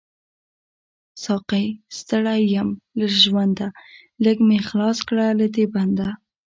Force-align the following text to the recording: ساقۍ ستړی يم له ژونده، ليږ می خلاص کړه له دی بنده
ساقۍ 1.23 1.67
ستړی 1.99 2.41
يم 2.57 2.69
له 2.97 3.05
ژونده، 3.21 3.67
ليږ 4.23 4.37
می 4.47 4.59
خلاص 4.67 4.97
کړه 5.07 5.25
له 5.39 5.47
دی 5.53 5.65
بنده 5.73 6.07